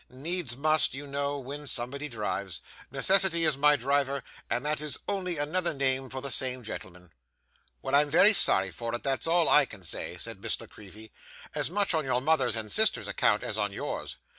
[0.09, 2.59] 'Needs must, you know, when somebody drives.
[2.89, 7.13] Necessity is my driver, and that is only another name for the same gentleman.'
[7.83, 10.65] 'Well, I am very sorry for it; that's all I can say,' said Miss La
[10.65, 11.11] Creevy;
[11.53, 14.17] 'as much on your mother's and sister's account as on yours.